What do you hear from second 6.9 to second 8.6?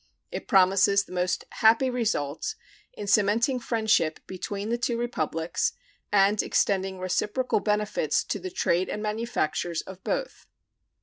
reciprocal benefits to the